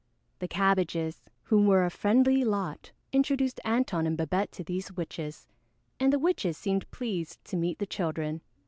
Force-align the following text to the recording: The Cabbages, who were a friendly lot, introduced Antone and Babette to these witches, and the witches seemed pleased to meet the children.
The 0.39 0.47
Cabbages, 0.47 1.21
who 1.43 1.61
were 1.63 1.85
a 1.85 1.91
friendly 1.91 2.43
lot, 2.43 2.91
introduced 3.13 3.59
Antone 3.63 4.07
and 4.07 4.17
Babette 4.17 4.51
to 4.53 4.63
these 4.63 4.91
witches, 4.91 5.45
and 5.99 6.11
the 6.11 6.17
witches 6.17 6.57
seemed 6.57 6.89
pleased 6.89 7.45
to 7.45 7.55
meet 7.55 7.77
the 7.77 7.85
children. 7.85 8.41